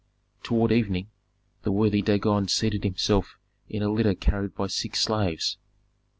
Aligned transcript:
Toward 0.41 0.71
evening 0.71 1.11
the 1.61 1.71
worthy 1.71 2.01
Dagon 2.01 2.47
seated 2.47 2.83
himself 2.83 3.37
in 3.69 3.83
a 3.83 3.89
litter 3.91 4.15
carried 4.15 4.55
by 4.55 4.65
six 4.65 4.99
slaves. 5.01 5.59